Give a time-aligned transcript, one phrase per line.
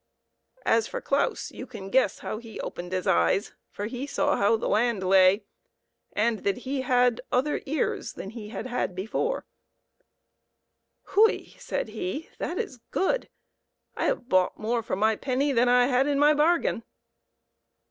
[0.65, 4.57] As for Claus, you can guess how he opened his eyes, for he saw how
[4.57, 5.43] the land lay,
[6.13, 9.45] and that he had other ears than he had before.
[11.05, 13.29] CLAUS AND HIS WONDERFUL STAFF." Hui!" said he," that is good!
[13.95, 16.81] I have bought more for my penny than I had in my bargain."